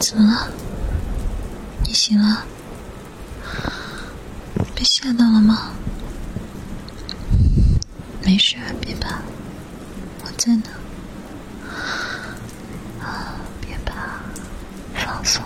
[0.00, 0.48] 怎么了？
[1.84, 2.44] 你醒了？
[4.74, 5.72] 被吓到了吗？
[8.22, 9.20] 没事，别怕，
[10.24, 10.62] 我在呢。
[13.00, 14.20] 啊，别怕，
[14.94, 15.42] 放松，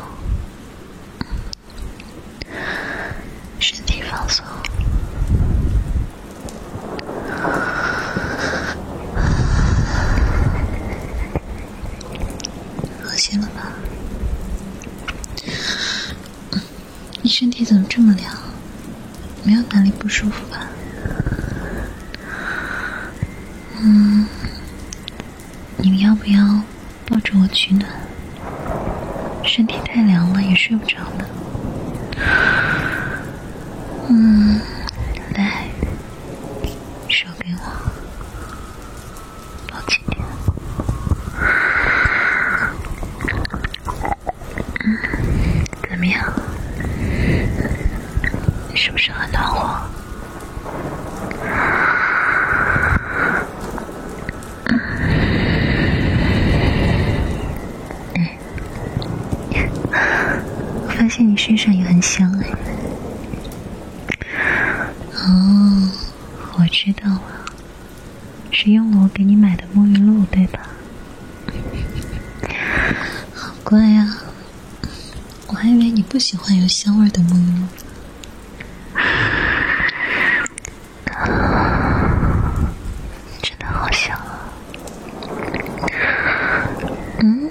[3.58, 4.44] 身体放松。
[13.04, 13.72] 恶心了吧？
[17.21, 18.30] 你身体怎么这么凉？
[19.42, 20.66] 没有哪里不舒服吧？
[23.80, 24.26] 嗯，
[25.78, 26.60] 你们要不要
[27.06, 27.90] 抱着我取暖？
[29.44, 31.24] 身体太凉了，也睡不着呢。
[34.10, 34.60] 嗯，
[35.34, 35.68] 来，
[37.08, 37.62] 手给我，
[39.72, 40.22] 抱紧点。
[44.84, 44.98] 嗯，
[45.88, 46.30] 怎么样？
[48.74, 48.90] 是
[49.42, 49.82] 不是很暖和？
[60.84, 62.46] 我发现你身上也很香哎。
[65.14, 65.90] 哦，
[66.58, 67.22] 我知道了，
[68.50, 70.60] 是用了我给你买的沐浴露对吧？
[73.34, 74.16] 好乖呀、
[75.48, 77.66] 我还以为你不喜欢有香味的沐浴露。
[83.42, 84.38] 真的好香啊！
[87.20, 87.50] 嗯，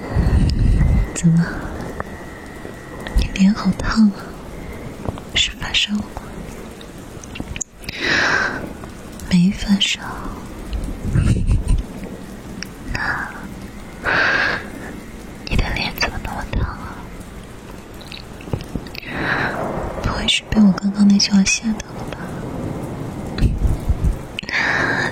[1.15, 1.45] 怎么？
[3.17, 4.21] 你脸好烫啊？
[5.33, 6.03] 是发烧吗？
[9.31, 9.99] 没发烧。
[12.93, 12.99] 那
[15.49, 16.97] 你的脸怎么那么烫啊？
[20.03, 22.19] 不会是被我刚刚那句话吓到了吧？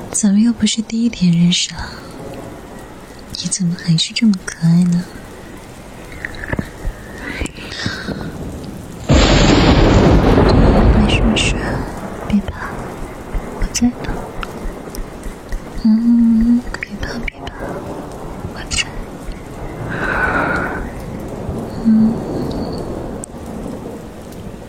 [0.13, 1.89] 咱们又不是第一天认识了，
[3.41, 5.03] 你怎么还是这么可爱呢？
[10.95, 11.55] 没事没事，
[12.27, 12.69] 别怕，
[13.55, 13.93] 我在呢。
[15.83, 17.53] 嗯，别怕别怕，
[18.53, 18.85] 我在。
[21.85, 22.13] 嗯，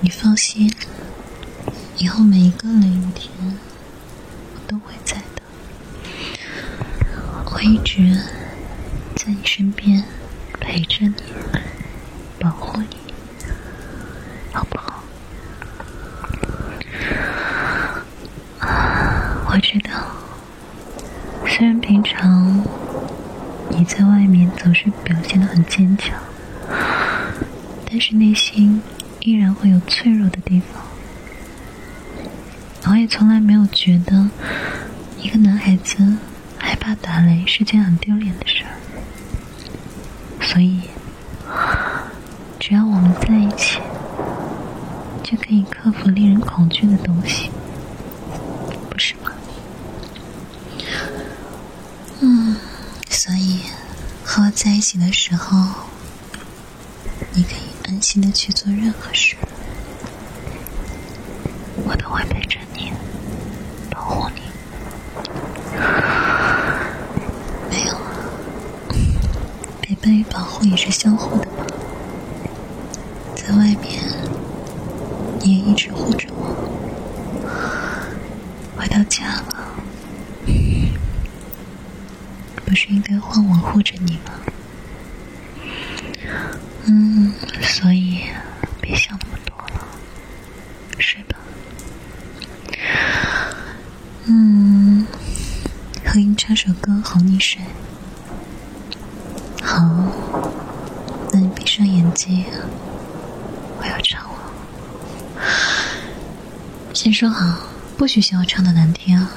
[0.01, 0.73] 你放心，
[1.97, 3.31] 以后每一个雷雨天。
[4.55, 5.43] 我都会在的，
[7.45, 8.17] 我会一直
[9.17, 10.05] 在你身边
[10.61, 11.15] 陪着你，
[12.39, 12.97] 保护你，
[14.53, 15.03] 好不好？
[18.61, 19.91] 啊我知道，
[21.53, 22.65] 虽然平常
[23.71, 26.17] 你在外面总是表现的很坚强，
[27.85, 28.81] 但是内心
[29.19, 30.81] 依然会有脆弱的地方。
[32.91, 34.31] 我也从来没有觉得
[35.19, 36.17] 一个男孩子
[36.57, 38.71] 害怕打雷是件很丢脸的事儿，
[40.41, 40.81] 所以
[42.61, 43.81] 只要我们在一起，
[45.23, 47.51] 就可以克服令人恐惧的东西，
[48.89, 49.33] 不是吗？
[52.23, 52.55] 嗯，
[53.09, 53.61] 所以
[54.51, 55.57] 在一起的时候，
[57.33, 59.37] 你可以安心的去做任何事，
[61.85, 62.93] 我都会陪着你，
[63.91, 64.43] 保护你。
[67.71, 68.03] 没有啊，
[69.81, 71.65] 陪伴与保护也是相互的嘛。
[73.37, 74.03] 在外面，
[75.41, 76.57] 你也一直护着我。
[78.77, 79.60] 回到家了，
[82.71, 84.31] 不是应该换我护着你吗？
[86.85, 87.33] 嗯，
[87.63, 88.21] 所以
[88.81, 89.89] 别想那么多了，
[91.01, 91.37] 睡吧。
[94.27, 95.05] 嗯，
[96.07, 97.61] 和你唱首歌哄你睡。
[99.61, 99.85] 好，
[101.33, 102.45] 那你闭上眼睛，
[103.81, 104.39] 我要唱了。
[106.95, 107.65] 先说好，
[107.99, 109.29] 不许嫌我唱的难听啊。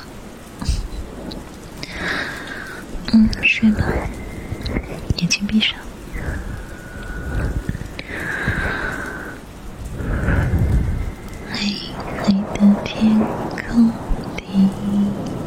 [3.42, 3.86] 睡吧，
[5.18, 5.76] 眼睛闭上。
[11.52, 11.60] 黑
[12.24, 13.20] 黑的天
[13.68, 13.92] 空
[14.38, 14.44] 低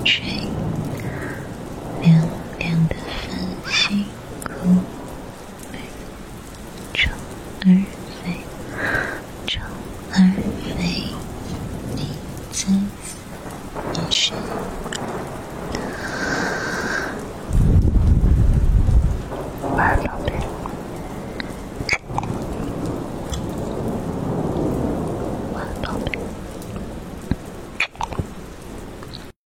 [0.05, 0.23] 垂，
[2.03, 2.15] 亮
[2.59, 4.05] 亮的繁星
[4.45, 4.51] 哭
[5.73, 5.79] 悲，
[6.95, 7.13] 虫
[7.61, 7.67] 儿
[8.23, 8.41] 飞，
[9.47, 9.63] 虫
[10.13, 10.33] 儿
[10.79, 11.05] 飞，
[11.95, 11.99] 你
[12.53, 14.33] 在你谁？